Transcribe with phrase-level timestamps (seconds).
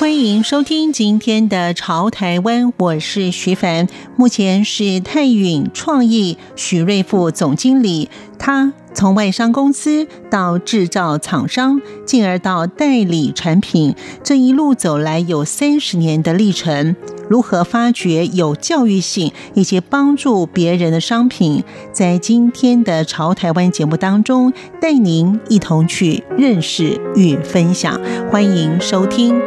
[0.00, 3.86] 欢迎收听今天的《潮台湾》，我是徐凡。
[4.16, 8.08] 目前是泰允创意许瑞富总经理。
[8.38, 16.96] 他从外商公司到制造厂商，进而到代理产品，这一路走来有三十年的历程。
[17.28, 21.62] 如何发掘有教育性以及帮助别人的商品，
[21.92, 28.00] 在今天的《潮台湾》节目当中，带您一同去认识与分享。
[28.30, 29.38] 欢迎收听。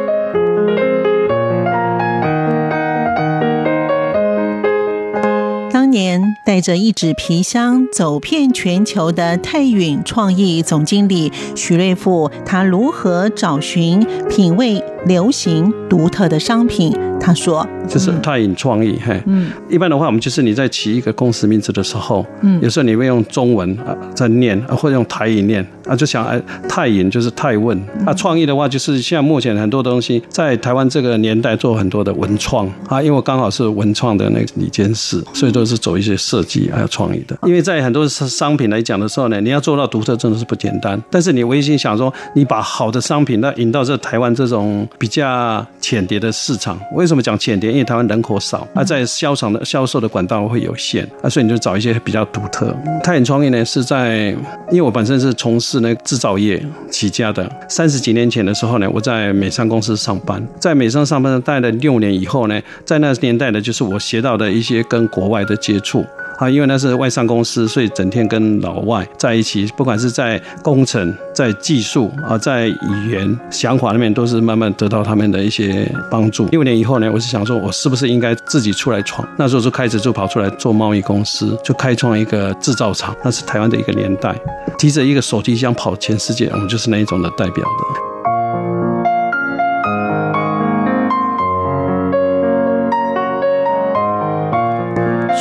[6.44, 16.92] 带着一纸皮箱走遍全球的泰允创意总经理许瑞富，他如何找寻品味流行独特的商品？
[17.20, 17.66] 他说。
[17.86, 37.36] 就是泰允创意，嘿，嗯，一般的话，我们就是你在起一个公司名字的时候，嗯，有时候你会用中文啊在念，或者用台语念啊，就想哎，泰允就是泰问啊，创意的话就是现在目前很多东西在台湾这个年代做很多的文创啊，因为我刚好是文创的那个里监事，所以都是走一些设计还有创意的。
[37.42, 40.98] 因为在很多商品来讲的时候呢，你要做到独特真的是不简单。
[41.10, 47.70] 但是你微信想说，你把好的商品那引到这台湾这种比较浅碟的市场，为什么讲浅碟？
[47.70, 52.74] 因为台湾人口少，啊，在销场的销售的管道会有限，啊，所以你就找一些比较独特。
[53.02, 54.28] 泰允创业呢是在，
[54.70, 66.04] 因为我本身是从事那个制造业起家的，三十几年前的时候呢，我在美商公司上班，在美商上班待了六年以后呢，在那年代呢，就是我学到的一些跟国外的接触。
[66.38, 76.46] 啊，因为那是外商公司，所以整天跟老外在一起，不管是在工程、在技术啊，在语言、想法那边，都是慢慢得到他们的一些帮助。
[76.46, 79.26] 六年以后呢，我是想说，我是不是应该自己出来闯？
[79.38, 83.14] 那时候就开始就跑出来做贸易公司，就开创一个制造厂。
[83.24, 84.34] 那是台湾的一个年代，
[84.78, 88.03] 提着一个手提箱跑全世界，我们就是那一种的代表的。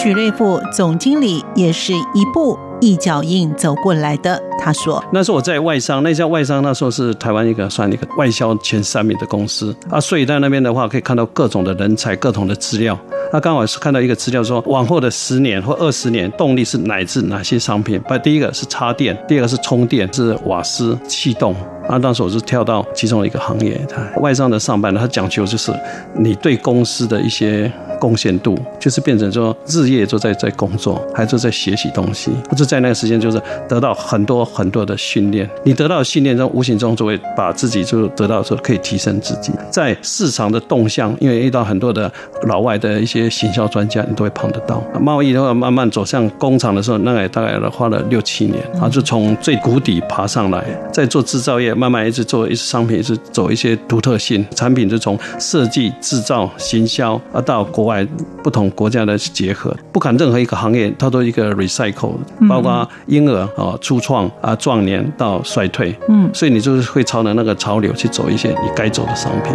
[0.03, 4.37] 许瑞富总经理也是一步一脚印走过来的。
[4.59, 12.99] 他说：“那时候我在外商，那家外商那时候是台湾一个算一个外销前三名的公司啊，所以在那边的话可以看到各种的人才、各种的资料。
[13.31, 17.97] 那刚好是看到一个资料说，往后的十年或二十年，动力是乃至哪些商品？
[18.01, 21.55] 不，第一个是插电，第二个是充电，是瓦斯、气动。
[21.87, 23.79] 啊，当时我是跳到其中的一个行业，
[24.17, 25.73] 外商的上班，他讲究就是
[26.13, 27.71] 你对公司的一些。”
[28.03, 35.49] 贡献度就是变成说日夜都在在工作，还是在学习东西，或者在那个时间就是得到很多很多的训练。
[35.63, 39.53] 你得到的训练中，无形中就会把自己就得到说可以提升自己。
[39.71, 42.11] 在市场的动向，因为遇到很多的
[42.47, 44.83] 老外的一些行销专家，你都会碰得到。
[44.99, 50.61] 贸易的话，慢慢走向工厂的时候，那也大概花了六七年啊，就从最谷底爬上来，
[50.91, 57.92] 在做制造业，慢慢一直做一些商品，一直走一些独特性产品，就从设计、制造、行销啊到国外。
[58.41, 62.13] 不同国家的结合，不管任何一个行业，它都一个 recycle，
[62.47, 69.53] 包括婴儿啊、初创啊、壮年到衰退，嗯，所以你就是会朝着那个潮流去走一些你该走的商品。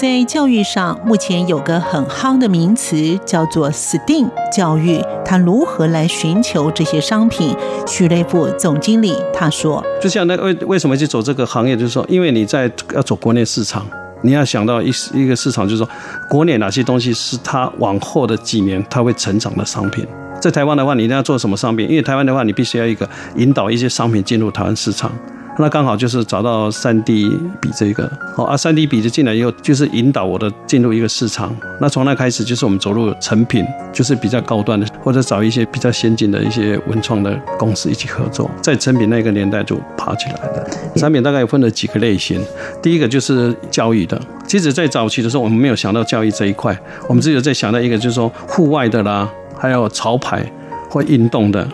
[0.00, 4.98] 在教育上，目前有个很夯的名词叫做 STEAM 教育。
[5.26, 7.54] 他如何来寻求这些商品？
[7.86, 11.76] 许瑞富总经理他说：“就像那为为什么去走这个行业？
[11.76, 13.84] 就是说，因为你在要走国内市场，
[14.22, 15.86] 你要想到一一个市场，就是说
[16.30, 20.06] 国内哪些东西是它往后的几年它会成长的商品。
[20.40, 21.86] 在台湾的话，你一定要做什么商品？
[21.90, 23.06] 因为台湾的话，你必须要一个
[23.36, 25.12] 引导一些商品进入台湾市场。”
[25.58, 27.28] 那刚好就是找到三 D
[27.60, 31.54] 笔这个，哦啊，三 D 笔就进来以后，就是引导我的进入一个市场。
[31.80, 40.66] 那从那开始，就是我们走入成品，就是比较高端的，或者找一些比较先进的一些文创的公司一起合作，在成品那个年代就爬起来了。
[40.96, 42.40] 产品大概有分了几个类型，
[42.80, 44.18] 第一个就是教育的。
[44.46, 46.74] 其实，在早期的时候，我们没有想到教育这一块，
[47.06, 50.50] 我们只有在想到一个，就是说户外的啦，还有潮牌
[50.88, 51.68] 或运动的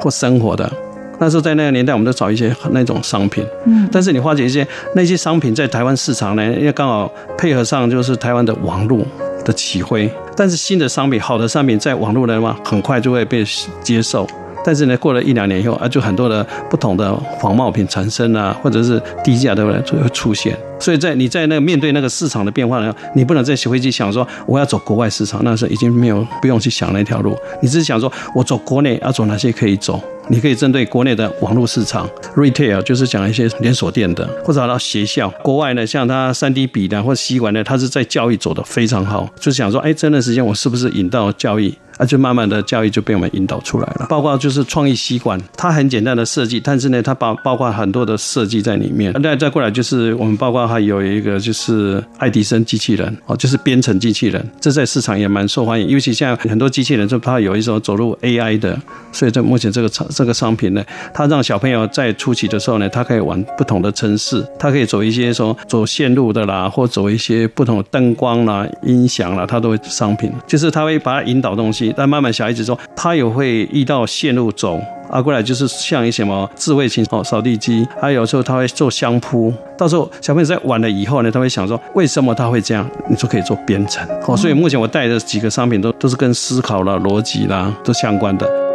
[0.00, 0.70] 或生活的。
[1.18, 9.04] 那时候在那个年代，我们都找一些那种商品，嗯，但是你发觉一些那些商品在台湾市场呢，因为刚好配合上就是台湾的网络
[9.44, 13.44] 的起飞，但是新的商品、好的商品在网络的话，很快就会被
[13.82, 14.26] 接受。
[14.68, 20.54] 但是呢，过了一两年以后啊，就很多的不同的仿冒品产生啊，或者是低价的就会出现。
[20.78, 29.98] 所以在你在那面对那个市场的变化呢，你不能再回去想说我要走国外市场，那时候已经没有不用去想那条路，你只是想说我走国内要走哪些可以走。
[30.30, 32.06] 你可以针对国内的网络市场
[32.36, 35.30] ，retail 就是讲一些连锁店的，或者到学校。
[35.42, 41.74] 国外呢，像它三 D 笔的或者吸管呢，它是在教育走得非常好，就是想说，哎，这段时间我是不是引到教育？
[41.98, 44.06] 啊，就慢慢的教育就被我们引导出来了。
[44.08, 49.12] 包括就是创意吸管，它很简单的设计，但是呢，它包包括很多的设计在里面。
[49.22, 55.88] 再再过来就是我们包括还有一个就是爱迪生机器人哦，就是编程机器人，这在市场也蛮受欢迎。
[55.88, 58.80] 尤其现在很多机器人就它有一种走入 AI 的，
[59.12, 71.87] 所以在目前这个这个商品呢，它让小朋友在初期的时候呢，它可以玩不同的城市，它可以走一些说走线路的啦，或走一些不同的灯光啦、音响啦，它都会商品，就是它会把它引导东西。
[71.96, 74.80] 但慢慢小孩子说，他也会遇到线路走
[75.10, 79.52] 啊，过来就是像一些什么智慧型哦扫地机，还有时候他会做相扑。
[79.76, 82.88] 到时候小朋友在玩了以后呢，他会想说，为什么他会这样？
[83.08, 84.36] 你就可以做编程哦。
[84.36, 88.67] 所以目前我带的几个商品都都是跟思考啦、逻辑啦都相关的。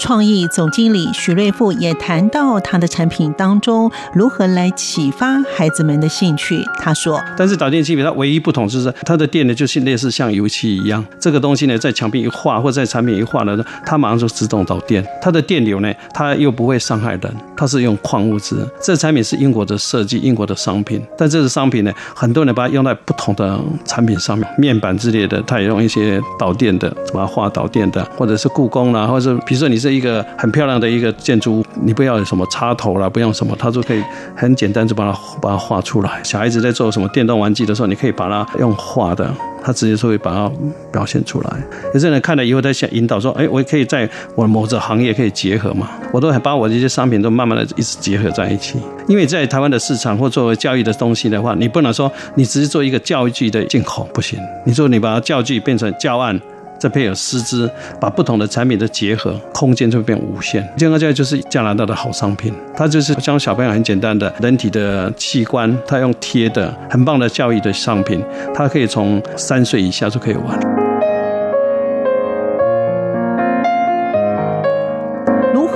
[0.00, 6.64] 创意总经理许瑞富也谈到他的产品当中如何来启发孩子们的兴趣。
[6.78, 15.06] 他说：“但是导电器比它唯一不同就是它的电呢，就是类似像油漆一样，这个东西呢，在墙壁一画或者在产品一画呢，它马上就自动导电。
[15.20, 18.56] 它的电流呢，它又不会伤害人，它是用矿物质。
[18.80, 21.02] 这产品是英国的设计，英国的商品。
[21.18, 34.02] 但这个商品呢，很多人把它用在不同的产品上面，面板之类的，它也用一些导电的，把它画导电的，或者是故宫啦，或者。”比如说你是一个很漂亮的一个建筑物，你不要有什么插头啦，不用什么，它就可以
[34.36, 36.20] 很简单就把它把它画出来。
[36.22, 39.32] 小孩子在做什么电动玩具的时候，你可以把它用画的，
[39.62, 40.50] 它直接就会把它
[40.92, 41.50] 表现出来。
[41.92, 48.78] 有些人看了以后在想引导说，哎，我可以在我的某个行业可以结合嘛，我都很把我这些商品都慢慢的一直结合在一起。
[49.08, 56.40] 因为在台湾的市场或作为教育的东西的话，你不能说你只是做一个教具的进口不行，你说你把它教具变成教案。
[56.80, 60.66] 再配有师资，把不同的产品的结合，空间就会变无限。
[60.78, 68.24] 健康教育就是加拿大的好商品，它就是教小朋友很简单的人体的器官，它用贴的，很棒的教育的商品，
[68.54, 70.79] 它可以从三岁以下就可以玩。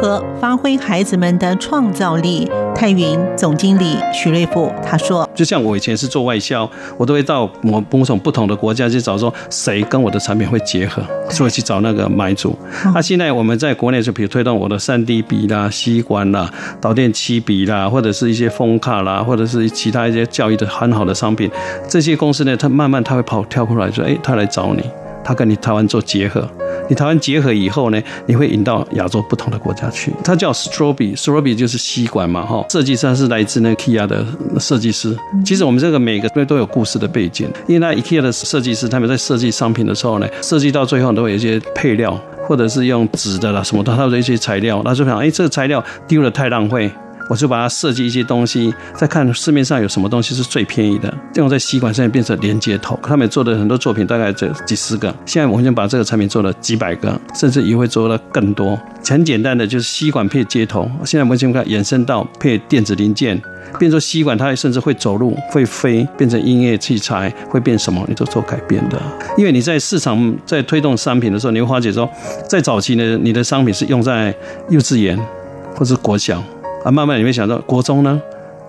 [0.04, 2.46] 何发挥孩子们的创造力？
[2.74, 6.68] 泰云总经理许瑞富他说：“就像我以前是做外销，
[6.98, 12.54] 我都会到某某种不同的国家去找说谁跟我的产品会结合，所以去找那个买主。
[12.94, 16.52] 那现在我们在国内就比如推动我的三 D 笔啦、吸管啦、
[16.82, 21.50] 导电漆笔啦，或者是一些风卡啦，或者是其他一些教育的很好的商品，
[21.88, 24.82] 这些公司呢，他慢慢他会跑跳过来说，哎，他来找你，
[25.24, 26.46] 他跟你台湾做结合。”
[26.88, 30.12] 你台湾结合以后呢，你会引到亚洲不同的国家去。
[30.22, 32.64] 它叫 Strobe，Strobe 就是吸管嘛，哈。
[32.70, 34.26] 设计师是来自那个 IKEA 的
[34.58, 35.16] 设计师。
[35.44, 46.90] 其实我们这个每个都都有故事的背景，因为那 IKEA 的设计师他们在设计商品的时候呢，设计到最后都会有一些配料，或者是用纸的啦什么的，他的一些材料，那就想，哎，这个材料丢了太浪费。
[47.28, 52.98] 我就把它设计一些东西，再看市面上有什么东西是最便宜的，用在吸管上面变成连接头。
[53.02, 58.78] 他们做的很多作品大概这几十个，现在我们已经把这个产品做了几百个，甚至也会做了更多。
[59.06, 63.40] 很简单的就是吸管配接头，现在我们已经看延伸到配电子零件，
[63.78, 69.00] 变成吸管它甚至会走路、会飞，变成音乐器材，会变什么你都做改变的。
[69.36, 72.08] 因为你在市场在推动商品的时候，你会发觉说，
[72.48, 74.34] 在早期呢，你的商品是用在
[74.70, 75.18] 幼稚园
[75.74, 76.42] 或者国小。
[76.84, 78.20] 啊，慢慢你会想到国中呢，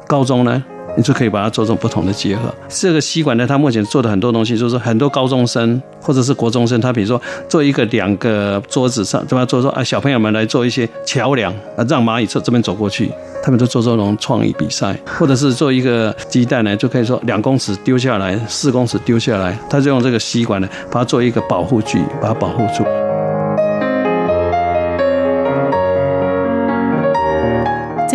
[0.07, 0.63] 高中呢，
[0.95, 2.43] 你就可以把它做成不同的结合。
[2.69, 9.45] 这个吸管呢，它目前做的很多东西，就是很多高中生或者是国中生，他比如说做一个两个桌子上，对吧？
[9.45, 13.11] 做说啊，小朋友们来做一些桥梁啊，让蚂蚁从这边走过去，
[13.43, 22.85] 他们都做这种创意比赛，或者是做一个鸡蛋呢，就可以说两公尺丢下来，四公尺丢下来，他就用这个吸管呢，把它做一个保护具，把它保护住。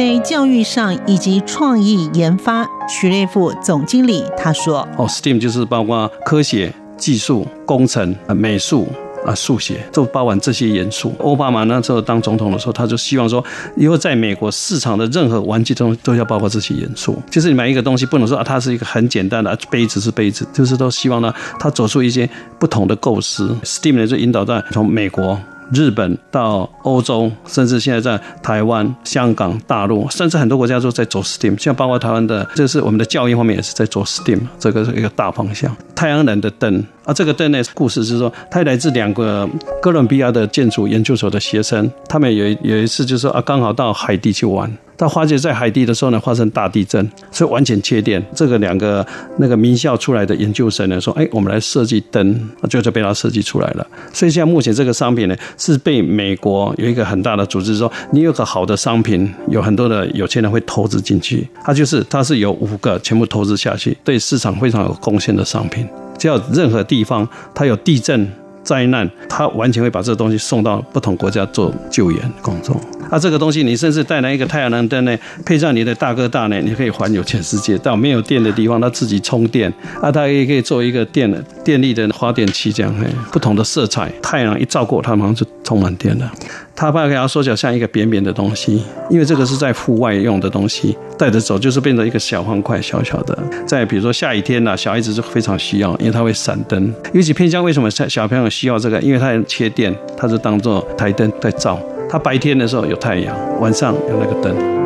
[0.00, 8.88] 在教育上以及创意研发，许瑞富总经理他说：“哦，STEAM 就是包括科学、技术、工程、美术
[9.26, 11.12] 啊、数学，都包含这些元素。
[11.19, 13.45] 奥巴马那时候当总统的时候，他就希望说，
[13.76, 17.23] 以后在美国市场的任何玩具中都要包括这些元素。
[17.30, 22.26] 就是你买一个东西，不能说啊，它是一个很简单的杯子是杯子，就是都希望呢，他走出一些
[22.59, 23.54] 不同的构思。
[23.62, 25.38] STEAM 呢就引导在从美国。”
[25.72, 35.74] 日本到欧洲，甚至现在在台湾、香港、大陆，甚至很多国家都在走 STEAM，像包括台湾的，这是我们的教育方面也是在走 STEAM，这个是一个大方向。
[35.94, 39.48] 太阳能的灯啊，这个灯呢，故事是说，它来自两个
[39.82, 44.70] 哥伦比亚的建筑研究所的学生，他们有有一次就是说啊，刚好到海地去玩。
[45.00, 48.23] 他发觉在海地的时候呢，发生大地震，所以完全缺电。
[48.35, 49.04] 这个两个
[49.38, 61.49] 那个名校出来的研究生呢，说：“哎，我们来设计灯，就就被他设计出来了。”所以现在目前这个商品呢，是被美国有一个很大的组织说，你有个好的商品，有很多的有钱人会投资进去。
[61.64, 65.88] 它就是它是有五个全部投资下去，对市场非常有贡献的商品。
[66.19, 68.30] 只要任何地方它有地震
[68.62, 72.81] 灾难，他完全会把这个东西送到不同国家做救援工作。
[73.11, 79.73] 啊，这个东西你甚至带来一个太阳能灯呢，配上你的大哥大呢，你可以环游全世界，到没有电的地方，它自己充电。
[80.00, 82.95] 啊，它也可以做一个电电力的发电器，这样，
[83.33, 86.31] 不同的色彩，太阳一照过，它马上就充满电了。
[86.74, 93.38] 它把它缩小像一个扁扁的东西，因为这个是在户外用的东西，带着走就是变成一个小方块，小小的。
[93.66, 96.94] 在比如说下雨天呐，小孩子是非常需要，因为它会闪灯。
[97.12, 98.98] 尤其偏向为什么小小朋友需要这个？
[99.00, 101.78] 因为它切电，它是当做台灯在照。
[102.08, 104.79] 它白天的时候有太阳，晚上有那个灯。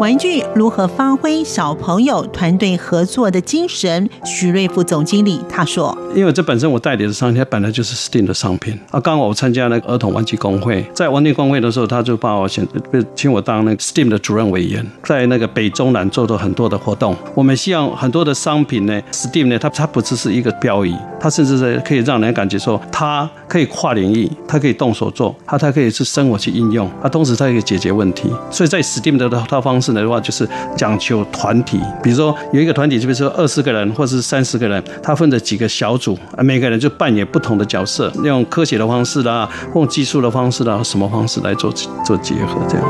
[0.00, 4.08] 玩具如何发挥小朋友团队合作的精神？
[4.24, 8.98] 许瑞副总经理他说：“因为这本身我代理的商品，它本来就是 STEAM 的商品啊。
[8.98, 12.66] 刚好我参加那个儿童玩具工会，在玩具工会的时候，他就把我选，
[13.14, 17.14] 请我当那个 STEAM 的主任委员，在那个北中南做了很多的活动。
[17.34, 28.30] 我们希望很多的商品呢，STEAM 呢，它它不只是一个标语，它甚至是可以让人感觉说，它可以跨领域，它可以动手做，它它可以是生活去应用，啊，同时它可以解决问题。
[28.50, 29.89] 所以在 STEAM 的套方式。
[29.94, 41.72] 的话就是讲求团体，比如说有一个团体，就比如说二十个人或者是三十个人，他分着几个小组，每个人就扮演不同的角色，用科学的方式啦，用技术的方式啦，什么方式来做
[42.04, 42.86] 做结合，这样。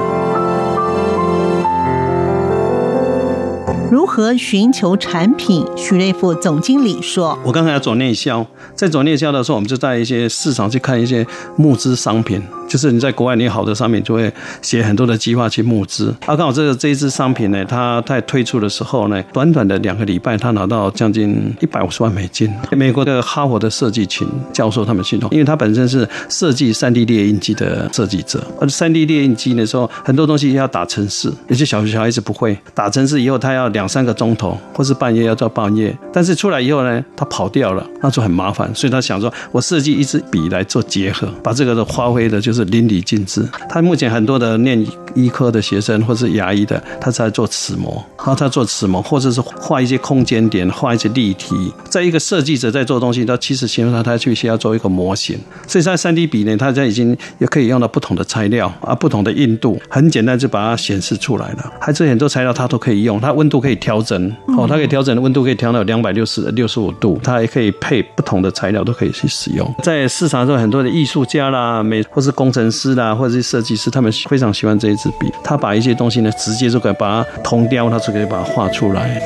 [3.91, 5.67] 如何寻求产品？
[5.77, 11.27] 许瑞富总经理说：“我刚才要走内销，在走内销的时候，我们就在一些市场去看一些
[11.57, 12.43] 募资商品。
[12.71, 16.15] 就是你在国外，你好的商品就会写很多的计划去募资。
[16.25, 22.51] 啊，刚好这个这一支商品呢，它在推出的时候呢，短短的两个礼拜，它拿到将近一百五十万美金。
[22.71, 38.73] 美国的哈佛的设计群教授他们系统，因为他本身是设计三 D 列印机的设计者，而三 D 列印机的时候，很多东西要打程式，有些小学小孩子不会打程式，以后他要两。”三个钟头，或是半夜要到半夜，但是出来以后呢，他跑掉了，那就很麻烦。
[38.73, 43.49] 所以他想说，我设计一支笔来做结合，把这个的发挥的就是淋漓尽致。
[43.69, 51.55] 他目前很多的念医科的学生或是牙医的，他在做齿模，然后他做齿模，或者是画一些空间点，画一些立体。
[51.89, 55.37] 在一个设计者在做东西，他其实形容他他去需要做一个模型。
[55.67, 61.73] 所以在三 D 笔呢，他现在已经也可以用到不同的材料啊，不同的硬度，很简单就把它显示出来了。
[61.81, 63.81] 还是很多材料它都可以用，它温度可以。
[63.81, 69.75] 调整哦，它可以调整的温度可以调到两百六十六十五度，它还可以配不同的材料都可以去使用。
[69.83, 75.33] 在市场上，很多的艺术家啦、美或是工程师啦，或者是设计师，他们非常喜欢这一支笔。
[75.43, 79.21] 他把一些东西呢，直接就可以把它铜雕，他就可以把它画出来。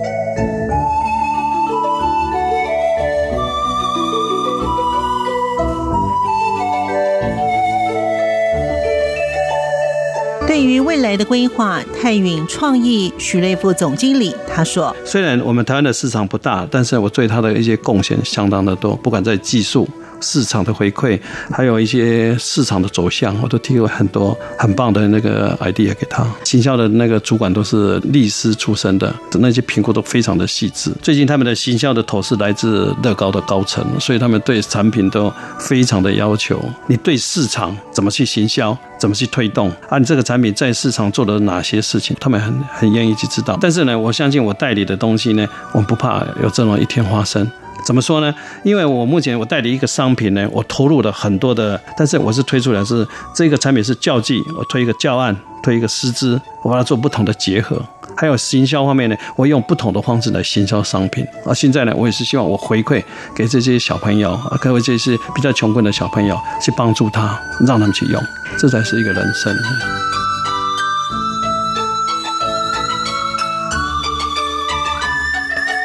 [10.46, 19.88] 对于未来的规划，泰允创意许瑞副总经理他说：“虽然我们台湾的市场不大，但是我对他的一些贡献相当的多，不管在技术。”
[20.24, 21.20] 市场的回馈，
[21.52, 26.26] 还有一些市场的走向，我都提了很多很棒的那个 idea 给他。
[26.44, 30.90] 行销的那个主管都是律师出身的，那些评估都非常的细致。
[31.02, 36.58] 最近他们的行销的头是来自乐高的高层，所以他们对产品都非常的要求。
[36.86, 43.58] 你对市场怎么去行销，怎么去推动，啊，你这个产品在市场做了哪些事情，他们很很愿意去知道。
[43.60, 47.50] 但是呢，我相信我代理的东西呢，我不怕有这么一天发生。
[47.84, 48.34] 怎么说呢？
[48.62, 57.80] 因为我目前我代理一个商品呢，我投入了很多的，但是我是推出来是这个产品是教技，我推一个教案，推一个师资，我把它做不同的结合。
[58.16, 61.26] 还有行销方面呢，我用不同的方式来行销商品。
[61.44, 63.02] 而，现在呢，我也是希望我回馈
[63.34, 68.22] 给这些小朋友啊，各位这些比较穷困的小朋友，去帮助他，让他们去用，
[68.56, 69.52] 这才是一个人生。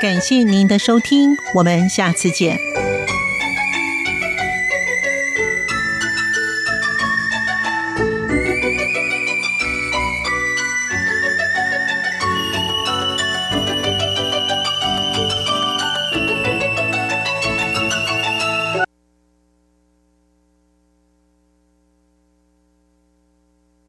[0.02, 2.69] 感谢您的收听，我们下次见。